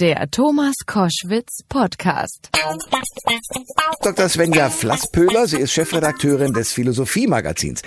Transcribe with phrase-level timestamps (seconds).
[0.00, 2.50] Der Thomas Koschwitz Podcast.
[4.00, 4.28] Dr.
[4.28, 7.82] Svenja Flasspöhler, sie ist Chefredakteurin des Philosophie-Magazins.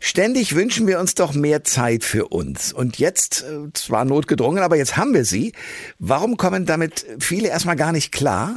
[0.00, 2.72] Ständig wünschen wir uns doch mehr Zeit für uns.
[2.72, 5.52] Und jetzt, äh, zwar notgedrungen, aber jetzt haben wir sie.
[6.00, 8.56] Warum kommen damit viele erstmal gar nicht klar?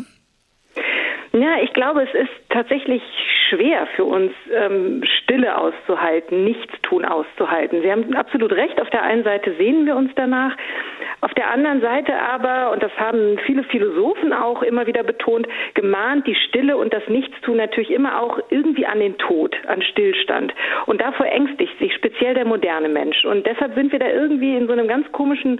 [1.32, 3.04] Ja, ich glaube, es ist tatsächlich
[3.50, 7.82] schwer für uns, ähm, Stille auszuhalten, Nichtstun auszuhalten.
[7.82, 8.82] Sie haben absolut recht.
[8.82, 10.56] Auf der einen Seite sehnen wir uns danach.
[11.22, 16.26] Auf der anderen Seite aber, und das haben viele Philosophen auch immer wieder betont, gemahnt
[16.28, 20.54] die Stille und das Nichtstun natürlich immer auch irgendwie an den Tod, an Stillstand.
[20.86, 23.26] Und davor ängstigt sich speziell der moderne Mensch.
[23.26, 25.60] Und deshalb sind wir da irgendwie in so einem ganz komischen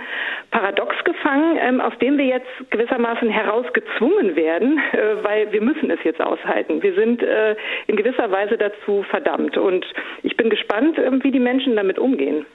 [0.52, 6.00] Paradox gefangen, ähm, aus dem wir jetzt gewissermaßen herausgezwungen werden, äh, weil wir müssen es
[6.04, 6.82] jetzt aushalten.
[6.82, 7.56] Wir sind äh,
[7.88, 9.58] in gewisser Weise dazu verdammt.
[9.58, 9.86] Und
[10.24, 12.46] ich bin gespannt, äh, wie die Menschen damit umgehen.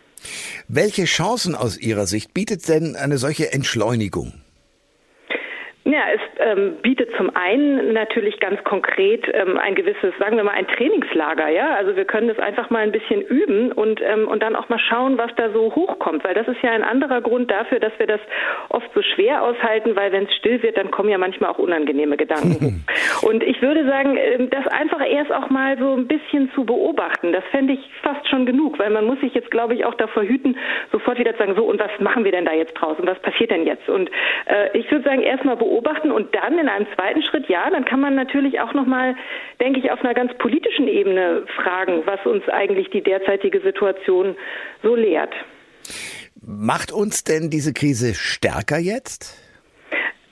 [0.69, 4.33] Welche Chancen aus Ihrer Sicht bietet denn eine solche Entschleunigung?
[5.87, 10.55] Ja, es ähm, bietet zum einen natürlich ganz konkret ähm, ein gewisses, sagen wir mal,
[10.55, 11.51] ein Trainingslager.
[11.51, 14.71] Ja, also wir können das einfach mal ein bisschen üben und ähm, und dann auch
[14.71, 17.93] mal schauen, was da so hochkommt, weil das ist ja ein anderer Grund dafür, dass
[17.99, 18.21] wir das
[18.71, 22.17] oft so schwer aushalten, weil wenn es still wird, dann kommen ja manchmal auch unangenehme
[22.17, 22.87] Gedanken.
[23.23, 27.35] und ich würde sagen, ähm, das einfach erst auch mal so ein bisschen zu beobachten,
[27.35, 30.23] das fände ich fast schon genug, weil man muss sich jetzt, glaube ich, auch davor
[30.23, 30.57] hüten,
[30.93, 33.19] sofort wieder zu sagen, so und was machen wir denn da jetzt draus und was
[33.19, 33.87] passiert denn jetzt?
[33.91, 34.11] Und
[34.47, 37.85] äh, ich würde sagen, erstmal beobachten beobachten und dann in einem zweiten Schritt, ja, dann
[37.85, 39.17] kann man natürlich auch nochmal,
[39.61, 44.37] denke ich, auf einer ganz politischen Ebene fragen, was uns eigentlich die derzeitige Situation
[44.83, 45.35] so lehrt.
[46.41, 49.44] Macht uns denn diese Krise stärker jetzt?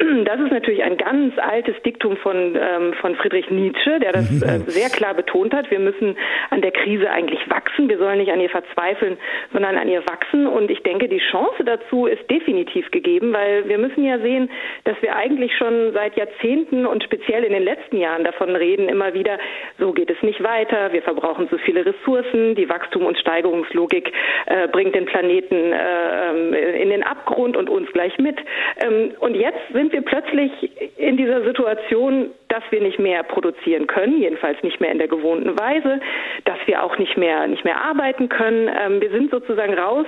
[0.25, 4.59] Das ist natürlich ein ganz altes Diktum von, ähm, von Friedrich Nietzsche, der das äh,
[4.67, 5.71] sehr klar betont hat.
[5.71, 6.17] Wir müssen
[6.51, 7.89] an der Krise eigentlich wachsen.
[7.89, 9.17] Wir sollen nicht an ihr verzweifeln,
[9.53, 10.47] sondern an ihr wachsen.
[10.47, 14.51] Und ich denke, die Chance dazu ist definitiv gegeben, weil wir müssen ja sehen,
[14.85, 19.15] dass wir eigentlich schon seit Jahrzehnten und speziell in den letzten Jahren davon reden, immer
[19.15, 19.39] wieder,
[19.79, 20.93] so geht es nicht weiter.
[20.93, 22.55] Wir verbrauchen zu viele Ressourcen.
[22.55, 24.13] Die Wachstum- und Steigerungslogik
[24.47, 28.39] äh, bringt den Planeten äh, ähm, in den Abgrund und uns gleich mit.
[28.85, 30.53] Ähm, und jetzt sind wir plötzlich
[30.99, 35.59] in dieser Situation, dass wir nicht mehr produzieren können, jedenfalls nicht mehr in der gewohnten
[35.59, 36.01] Weise,
[36.45, 38.69] dass wir auch nicht mehr nicht mehr arbeiten können.
[38.69, 40.07] Ähm, wir sind sozusagen raus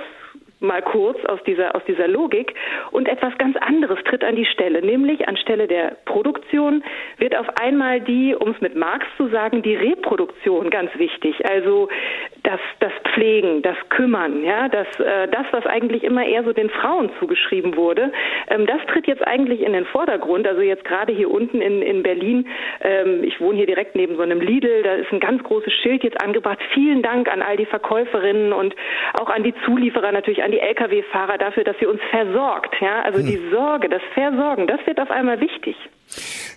[0.65, 2.53] mal kurz aus dieser, aus dieser Logik
[2.91, 6.83] und etwas ganz anderes tritt an die Stelle, nämlich anstelle der Produktion
[7.17, 11.45] wird auf einmal die, um es mit Marx zu sagen, die Reproduktion ganz wichtig.
[11.49, 11.89] Also
[12.43, 16.69] das, das Pflegen, das Kümmern, ja, das, äh, das, was eigentlich immer eher so den
[16.69, 18.11] Frauen zugeschrieben wurde,
[18.49, 20.47] ähm, das tritt jetzt eigentlich in den Vordergrund.
[20.47, 22.47] Also jetzt gerade hier unten in, in Berlin,
[22.81, 26.03] ähm, ich wohne hier direkt neben so einem Lidl, da ist ein ganz großes Schild
[26.03, 26.59] jetzt angebracht.
[26.73, 28.75] Vielen Dank an all die Verkäuferinnen und
[29.19, 32.75] auch an die Zulieferer, natürlich an die Lkw-Fahrer dafür, dass sie uns versorgt.
[32.81, 33.25] Ja, also hm.
[33.25, 35.75] die Sorge, das Versorgen, das wird auf einmal wichtig.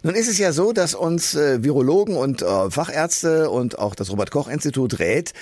[0.02, 4.12] Nun ist es ja so, dass uns äh, Virologen und äh, Fachärzte und auch das
[4.12, 5.32] Robert Koch Institut rät,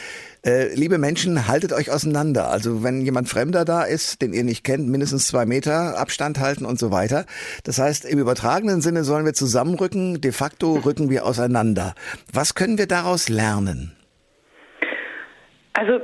[0.45, 2.49] äh, liebe Menschen, haltet euch auseinander.
[2.49, 6.65] Also wenn jemand Fremder da ist, den ihr nicht kennt, mindestens zwei Meter Abstand halten
[6.65, 7.27] und so weiter.
[7.65, 11.95] Das heißt, im übertragenen Sinne sollen wir zusammenrücken, de facto rücken wir auseinander.
[12.33, 13.97] Was können wir daraus lernen?
[15.75, 16.00] Also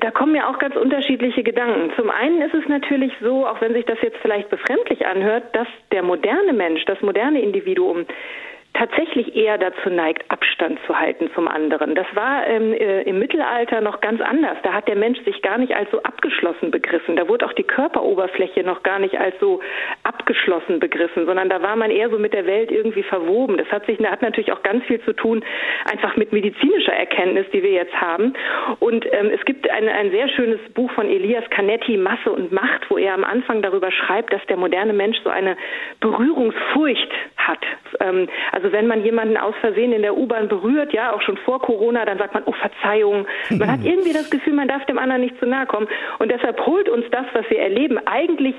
[0.00, 1.92] da kommen ja auch ganz unterschiedliche Gedanken.
[1.96, 5.68] Zum einen ist es natürlich so, auch wenn sich das jetzt vielleicht befremdlich anhört, dass
[5.90, 8.06] der moderne Mensch, das moderne Individuum
[8.74, 11.94] tatsächlich eher dazu neigt, Abstand zu halten zum anderen.
[11.94, 14.56] Das war ähm, äh, im Mittelalter noch ganz anders.
[14.62, 17.16] Da hat der Mensch sich gar nicht als so abgeschlossen begriffen.
[17.16, 19.60] Da wurde auch die Körperoberfläche noch gar nicht als so
[20.04, 23.58] abgeschlossen begriffen, sondern da war man eher so mit der Welt irgendwie verwoben.
[23.58, 25.44] Das hat sich, hat natürlich auch ganz viel zu tun,
[25.90, 28.32] einfach mit medizinischer Erkenntnis, die wir jetzt haben.
[28.80, 32.90] Und ähm, es gibt ein, ein sehr schönes Buch von Elias Canetti, Masse und Macht,
[32.90, 35.56] wo er am Anfang darüber schreibt, dass der moderne Mensch so eine
[36.00, 37.60] Berührungsfurcht hat.
[38.00, 41.36] Ähm, also also wenn man jemanden aus Versehen in der U-Bahn berührt, ja, auch schon
[41.38, 43.26] vor Corona, dann sagt man, oh Verzeihung.
[43.50, 45.88] Man hat irgendwie das Gefühl, man darf dem anderen nicht zu nahe kommen.
[46.20, 48.54] Und deshalb holt uns das, was wir erleben, eigentlich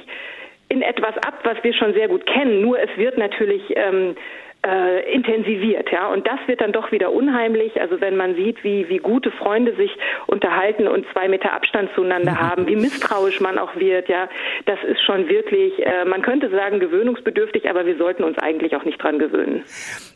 [0.67, 2.61] in etwas ab, was wir schon sehr gut kennen.
[2.61, 4.15] Nur es wird natürlich ähm,
[4.65, 6.07] äh, intensiviert, ja.
[6.07, 7.79] Und das wird dann doch wieder unheimlich.
[7.81, 9.91] Also wenn man sieht, wie, wie gute Freunde sich
[10.27, 12.39] unterhalten und zwei Meter Abstand zueinander mhm.
[12.39, 14.29] haben, wie misstrauisch man auch wird, ja,
[14.65, 18.85] das ist schon wirklich, äh, man könnte sagen, gewöhnungsbedürftig, aber wir sollten uns eigentlich auch
[18.85, 19.63] nicht dran gewöhnen.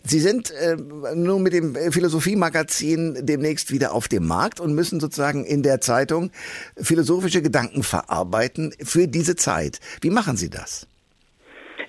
[0.04, 0.78] Sie sind äh,
[1.16, 6.32] nun mit dem Philosophie-Magazin demnächst wieder auf dem Markt und müssen sozusagen in der Zeitung
[6.78, 9.80] philosophische Gedanken verarbeiten für diese Zeit.
[10.02, 10.88] Wie machen Sie das?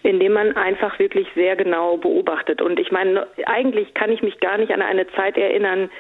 [0.03, 2.63] Indem man einfach wirklich sehr genau beobachtet.
[2.63, 5.91] Und ich meine, eigentlich kann ich mich gar nicht an eine Zeit erinnern,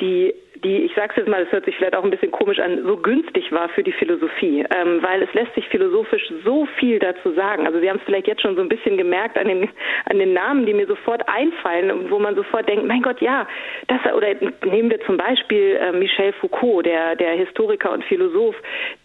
[0.00, 2.58] die die, ich sage es jetzt mal, das hört sich vielleicht auch ein bisschen komisch
[2.58, 6.98] an, so günstig war für die Philosophie, ähm, weil es lässt sich philosophisch so viel
[6.98, 7.66] dazu sagen.
[7.66, 9.68] Also Sie haben es vielleicht jetzt schon so ein bisschen gemerkt an den,
[10.06, 13.46] an den Namen, die mir sofort einfallen, wo man sofort denkt, mein Gott, ja,
[13.86, 14.28] das, oder
[14.64, 18.56] nehmen wir zum Beispiel äh, Michel Foucault, der, der Historiker und Philosoph,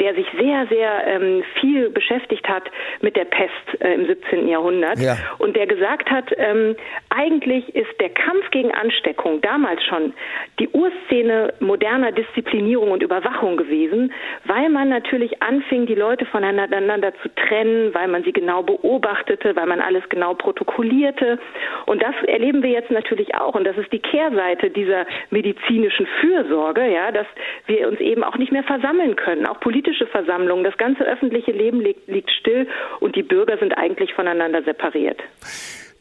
[0.01, 2.63] der sich sehr, sehr ähm, viel beschäftigt hat
[3.01, 4.47] mit der Pest äh, im 17.
[4.47, 5.17] Jahrhundert ja.
[5.37, 6.75] und der gesagt hat, ähm,
[7.09, 10.13] eigentlich ist der Kampf gegen Ansteckung damals schon
[10.59, 14.12] die Urszene moderner Disziplinierung und Überwachung gewesen,
[14.45, 19.65] weil man natürlich anfing, die Leute voneinander zu trennen, weil man sie genau beobachtete, weil
[19.65, 21.39] man alles genau protokollierte.
[21.86, 23.56] Und das erleben wir jetzt natürlich auch.
[23.56, 27.27] Und das ist die Kehrseite dieser medizinischen Fürsorge, ja, dass
[27.68, 29.45] wir uns eben auch nicht mehr versammeln können.
[29.45, 32.68] Auch politische Versammlungen, das ganze öffentliche Leben liegt, liegt still
[33.00, 35.21] und die Bürger sind eigentlich voneinander separiert.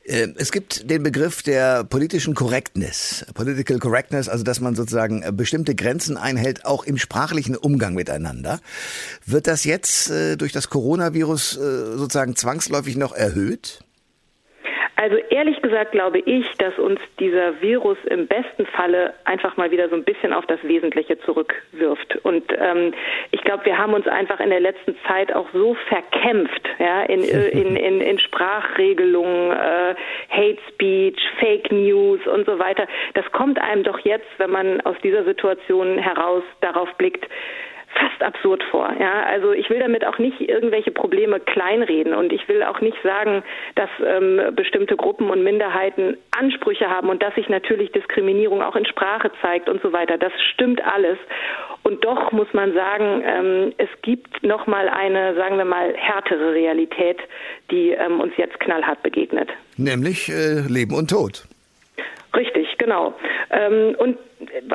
[0.04, 5.32] Äh, es gibt den Begriff der politischen Correctness, Political Correctness, also dass man sozusagen äh,
[5.32, 8.60] bestimmte Grenzen einhält, auch im sprachlichen Umgang miteinander.
[9.26, 13.84] Wird das jetzt äh, durch das Coronavirus sozusagen zwangsläufig noch erhöht?
[15.04, 19.90] Also ehrlich gesagt glaube ich, dass uns dieser Virus im besten Falle einfach mal wieder
[19.90, 22.16] so ein bisschen auf das Wesentliche zurückwirft.
[22.22, 22.94] Und ähm,
[23.30, 27.22] ich glaube, wir haben uns einfach in der letzten Zeit auch so verkämpft, ja, in,
[27.52, 29.94] in, in, in Sprachregelungen, äh,
[30.30, 32.86] Hate Speech, Fake News und so weiter.
[33.12, 37.28] Das kommt einem doch jetzt, wenn man aus dieser Situation heraus darauf blickt,
[37.94, 38.92] fast absurd vor.
[38.98, 42.96] Ja, also ich will damit auch nicht irgendwelche Probleme kleinreden und ich will auch nicht
[43.02, 43.42] sagen,
[43.74, 48.86] dass ähm, bestimmte Gruppen und Minderheiten Ansprüche haben und dass sich natürlich Diskriminierung auch in
[48.86, 50.18] Sprache zeigt und so weiter.
[50.18, 51.18] Das stimmt alles.
[51.82, 56.54] Und doch muss man sagen, ähm, es gibt noch mal eine, sagen wir mal, härtere
[56.54, 57.18] Realität,
[57.70, 59.50] die ähm, uns jetzt knallhart begegnet.
[59.76, 61.44] Nämlich äh, Leben und Tod.
[62.34, 63.14] Richtig, genau.
[63.50, 64.18] Ähm, und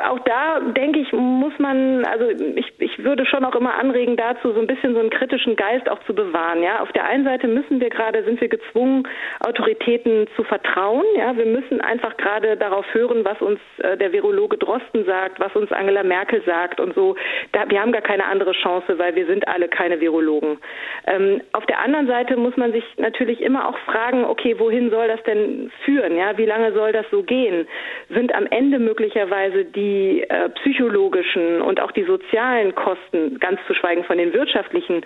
[0.02, 4.52] auch da denke ich, muss man, also ich, ich würde schon auch immer anregen dazu,
[4.52, 6.62] so ein bisschen so einen kritischen Geist auch zu bewahren.
[6.62, 9.06] Ja, auf der einen Seite müssen wir gerade, sind wir gezwungen,
[9.40, 11.04] Autoritäten zu vertrauen.
[11.16, 15.54] Ja, wir müssen einfach gerade darauf hören, was uns äh, der Virologe Drosten sagt, was
[15.56, 17.16] uns Angela Merkel sagt und so.
[17.52, 20.58] Da, wir haben gar keine andere Chance, weil wir sind alle keine Virologen.
[21.06, 25.08] Ähm, auf der anderen Seite muss man sich natürlich immer auch fragen, okay, wohin soll
[25.08, 26.16] das denn führen?
[26.16, 27.66] Ja, wie lange soll das so gehen?
[28.08, 33.74] Sind am Ende möglicherweise also die äh, psychologischen und auch die sozialen Kosten, ganz zu
[33.74, 35.04] schweigen von den wirtschaftlichen,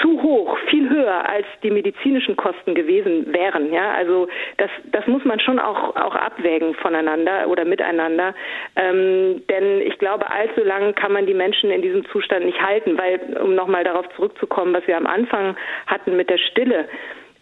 [0.00, 3.72] zu hoch, viel höher als die medizinischen Kosten gewesen wären.
[3.72, 8.34] Ja, also das, das muss man schon auch, auch abwägen voneinander oder miteinander.
[8.76, 12.96] Ähm, denn ich glaube, allzu lang kann man die Menschen in diesem Zustand nicht halten,
[12.98, 15.56] weil, um nochmal darauf zurückzukommen, was wir am Anfang
[15.88, 16.86] hatten mit der Stille,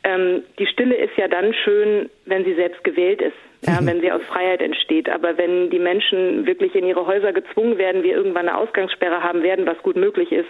[0.09, 4.11] ähm, die Stille ist ja dann schön, wenn sie selbst gewählt ist, ja, wenn sie
[4.11, 5.09] aus Freiheit entsteht.
[5.09, 9.43] Aber wenn die Menschen wirklich in ihre Häuser gezwungen werden, wir irgendwann eine Ausgangssperre haben
[9.43, 10.49] werden, was gut möglich ist,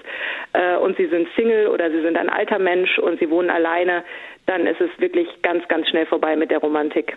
[0.53, 4.05] äh, und sie sind Single oder sie sind ein alter Mensch und sie wohnen alleine,
[4.47, 7.17] dann ist es wirklich ganz, ganz schnell vorbei mit der Romantik.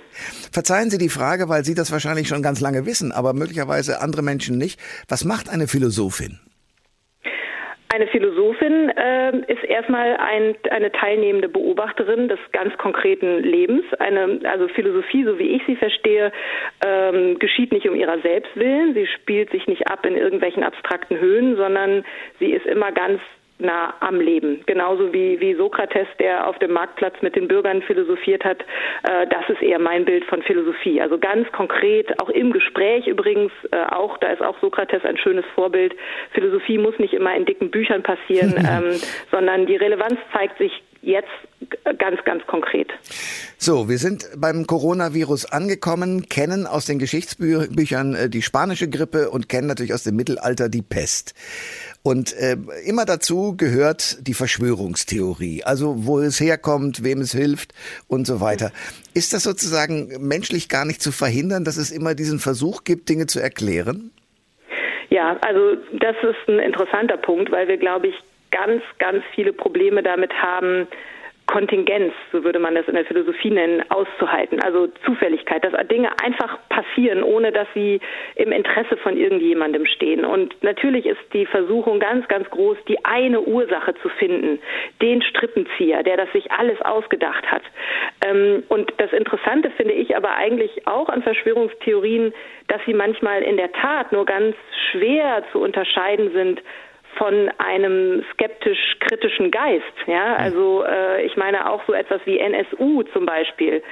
[0.52, 4.22] Verzeihen Sie die Frage, weil Sie das wahrscheinlich schon ganz lange wissen, aber möglicherweise andere
[4.22, 4.80] Menschen nicht.
[5.08, 6.40] Was macht eine Philosophin?
[7.94, 13.84] Eine Philosophin äh, ist erstmal ein, eine teilnehmende Beobachterin des ganz konkreten Lebens.
[14.00, 16.32] Eine, also Philosophie, so wie ich sie verstehe,
[16.86, 18.94] ähm, geschieht nicht um ihrer selbst willen.
[18.94, 22.06] Sie spielt sich nicht ab in irgendwelchen abstrakten Höhen, sondern
[22.40, 23.20] sie ist immer ganz
[23.62, 24.64] nah am Leben.
[24.66, 28.62] Genauso wie, wie Sokrates, der auf dem Marktplatz mit den Bürgern philosophiert hat.
[29.04, 31.02] Äh, das ist eher mein Bild von Philosophie.
[31.02, 35.46] Also ganz konkret, auch im Gespräch übrigens, äh, auch, da ist auch Sokrates ein schönes
[35.56, 35.96] Vorbild.
[36.32, 39.00] Philosophie muss nicht immer in dicken Büchern passieren, ähm,
[39.32, 41.30] sondern die Relevanz zeigt sich jetzt
[41.98, 42.90] ganz, ganz konkret.
[43.58, 49.50] So, wir sind beim Coronavirus angekommen, kennen aus den Geschichtsbüchern äh, die spanische Grippe und
[49.50, 51.34] kennen natürlich aus dem Mittelalter die Pest.
[52.04, 57.74] Und äh, immer dazu gehört die Verschwörungstheorie, also wo es herkommt, wem es hilft
[58.08, 58.72] und so weiter.
[59.14, 63.28] Ist das sozusagen menschlich gar nicht zu verhindern, dass es immer diesen Versuch gibt, Dinge
[63.28, 64.12] zu erklären?
[65.10, 68.16] Ja, also das ist ein interessanter Punkt, weil wir, glaube ich,
[68.52, 70.88] ganz, ganz viele Probleme damit haben,
[71.52, 74.62] Kontingenz, so würde man das in der Philosophie nennen, auszuhalten.
[74.62, 78.00] Also Zufälligkeit, dass Dinge einfach passieren, ohne dass sie
[78.36, 80.24] im Interesse von irgendjemandem stehen.
[80.24, 84.60] Und natürlich ist die Versuchung ganz, ganz groß, die eine Ursache zu finden,
[85.02, 87.64] den Strippenzieher, der das sich alles ausgedacht hat.
[88.26, 92.34] Ähm, und das Interessante finde ich aber eigentlich auch an Verschwörungstheorien,
[92.70, 94.56] dass sie manchmal in der Tat nur ganz
[94.92, 96.62] schwer zu unterscheiden sind
[97.18, 99.84] von einem skeptisch-kritischen Geist.
[100.08, 103.84] Ja, also äh, ich meine auch so etwas wie NSU zum Beispiel.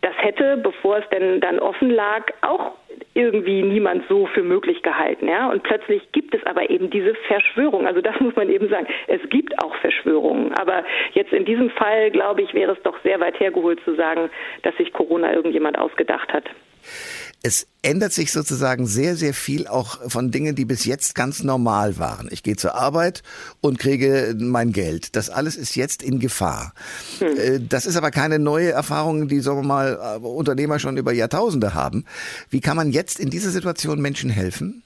[0.00, 2.72] das hätte, bevor es denn dann offen lag, auch
[3.14, 5.50] irgendwie niemand so für möglich gehalten, ja.
[5.50, 7.86] Und plötzlich gibt es aber eben diese Verschwörung.
[7.86, 8.86] Also das muss man eben sagen.
[9.08, 10.52] Es gibt auch Verschwörungen.
[10.54, 14.30] Aber jetzt in diesem Fall, glaube ich, wäre es doch sehr weit hergeholt zu sagen,
[14.62, 16.44] dass sich Corona irgendjemand ausgedacht hat
[17.42, 21.98] es ändert sich sozusagen sehr, sehr viel auch von Dingen, die bis jetzt ganz normal
[21.98, 22.28] waren.
[22.32, 23.22] Ich gehe zur Arbeit
[23.60, 25.14] und kriege mein Geld.
[25.14, 26.72] Das alles ist jetzt in Gefahr.
[27.20, 27.68] Hm.
[27.68, 32.04] Das ist aber keine neue Erfahrung, die, sagen wir mal, Unternehmer schon über Jahrtausende haben.
[32.50, 34.82] Wie kann man jetzt in dieser Situation Menschen helfen?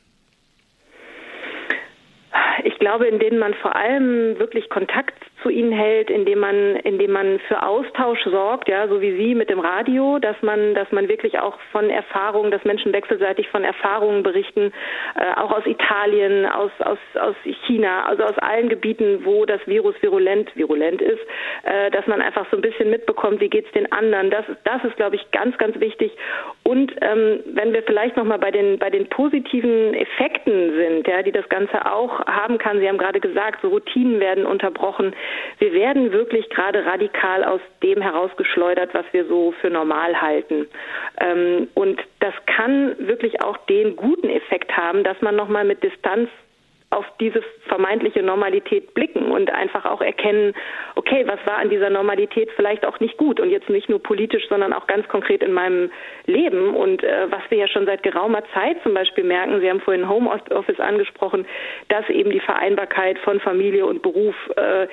[2.65, 7.13] Ich glaube, in denen man vor allem wirklich Kontakt zu ihnen hält, indem man, indem
[7.13, 11.09] man für Austausch sorgt, ja, so wie Sie mit dem Radio, dass man, dass man
[11.09, 14.73] wirklich auch von Erfahrungen, dass Menschen wechselseitig von Erfahrungen berichten,
[15.17, 17.35] äh, auch aus Italien, aus, aus, aus
[17.67, 21.21] China, also aus allen Gebieten, wo das Virus virulent, virulent ist,
[21.65, 24.31] äh, dass man einfach so ein bisschen mitbekommt, wie geht's den anderen.
[24.31, 26.13] Das, das ist, glaube ich, ganz, ganz wichtig.
[26.63, 31.33] Und ähm, wenn wir vielleicht nochmal bei den, bei den positiven Effekten sind, ja, die
[31.33, 35.15] das Ganze auch haben kann, Sie haben gerade gesagt, so Routinen werden unterbrochen,
[35.59, 40.67] wir werden wirklich gerade radikal aus dem herausgeschleudert, was wir so für normal halten.
[41.21, 46.29] Ähm, und das kann wirklich auch den guten Effekt haben, dass man nochmal mit Distanz
[46.93, 50.55] auf diese vermeintliche Normalität blicken und einfach auch erkennen,
[50.95, 54.47] okay, was war an dieser Normalität vielleicht auch nicht gut und jetzt nicht nur politisch,
[54.49, 55.91] sondern auch ganz konkret in meinem
[56.27, 59.81] Leben und äh, was wir ja schon seit geraumer Zeit zum Beispiel merken, Sie haben
[59.81, 61.47] vorhin Homeoffice angesprochen,
[61.89, 64.87] dass eben die Vereinbarkeit von Familie und Beruf äh,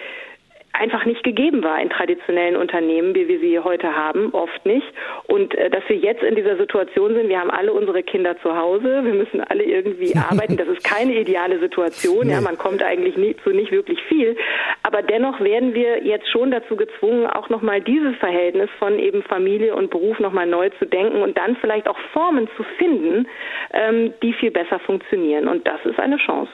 [0.73, 4.85] einfach nicht gegeben war in traditionellen Unternehmen, wie wir sie heute haben, oft nicht.
[5.27, 8.55] Und äh, dass wir jetzt in dieser Situation sind, wir haben alle unsere Kinder zu
[8.55, 10.57] Hause, wir müssen alle irgendwie arbeiten.
[10.57, 12.27] Das ist keine ideale Situation.
[12.27, 12.33] Nee.
[12.33, 14.37] Ja, man kommt eigentlich nie, zu nicht wirklich viel.
[14.83, 19.75] Aber dennoch werden wir jetzt schon dazu gezwungen, auch nochmal dieses Verhältnis von eben Familie
[19.75, 23.27] und Beruf nochmal neu zu denken und dann vielleicht auch Formen zu finden,
[23.73, 25.47] ähm, die viel besser funktionieren.
[25.47, 26.51] Und das ist eine Chance.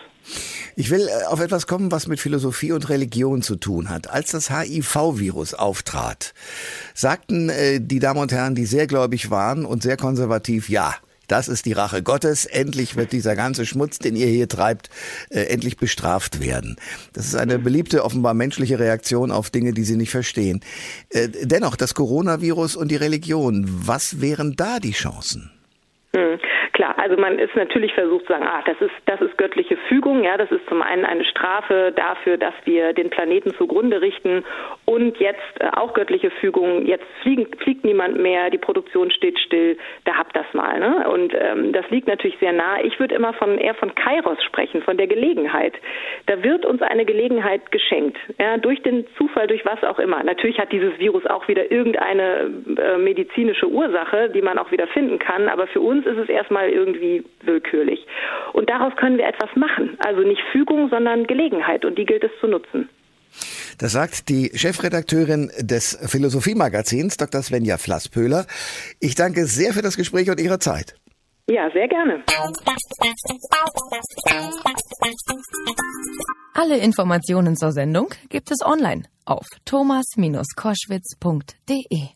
[0.76, 4.10] Ich will äh, auf etwas kommen, was mit Philosophie und Religion zu tun hat.
[4.10, 6.34] Als das HIV-Virus auftrat,
[6.94, 10.96] sagten äh, die Damen und Herren, die sehr gläubig waren und sehr konservativ, ja,
[11.28, 12.46] das ist die Rache Gottes.
[12.46, 14.90] Endlich wird dieser ganze Schmutz, den ihr hier treibt,
[15.30, 16.76] äh, endlich bestraft werden.
[17.14, 20.60] Das ist eine beliebte, offenbar menschliche Reaktion auf Dinge, die sie nicht verstehen.
[21.10, 25.52] Äh, dennoch, das Coronavirus und die Religion, was wären da die Chancen?
[26.16, 26.40] Hm.
[26.76, 30.26] Klar, also man ist natürlich versucht zu sagen, ach, das ist, das ist göttliche Fügung,
[30.26, 34.44] ja, das ist zum einen eine Strafe dafür, dass wir den Planeten zugrunde richten
[34.84, 39.78] und jetzt äh, auch göttliche Fügung, jetzt fliegen, fliegt niemand mehr, die Produktion steht still,
[40.04, 41.10] da habt das mal, ne?
[41.10, 42.84] Und ähm, das liegt natürlich sehr nah.
[42.84, 45.76] Ich würde immer von eher von Kairos sprechen, von der Gelegenheit.
[46.26, 50.22] Da wird uns eine Gelegenheit geschenkt, ja, durch den Zufall, durch was auch immer.
[50.26, 55.20] Natürlich hat dieses Virus auch wieder irgendeine äh, medizinische Ursache, die man auch wieder finden
[55.20, 58.00] kann, aber für uns ist es erstmal mal irgendwie willkürlich.
[58.54, 59.98] Und daraus können wir etwas machen.
[60.00, 61.86] Also nicht Fügung, sondern Gelegenheit.
[61.86, 62.90] Und die gilt es zu nutzen.
[63.80, 67.42] Das sagt die Chefredakteurin des Philosophiemagazins, Dr.
[67.42, 68.46] Svenja Flasspöhler.
[69.02, 70.96] Ich danke sehr für das Gespräch und Ihre Zeit.
[71.48, 72.24] Ja, sehr gerne.
[76.54, 82.15] Alle Informationen zur Sendung gibt es online auf thomas-koschwitz.de.